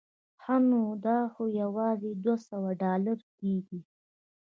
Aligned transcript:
ښه 0.41 0.55
نو 0.69 0.81
دا 1.05 1.19
خو 1.33 1.43
یوازې 1.61 2.11
دوه 2.23 2.35
سوه 2.47 2.69
ډالره 2.81 3.13
کېږي. 3.39 3.79